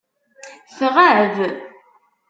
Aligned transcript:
Tɣab. 0.77 1.35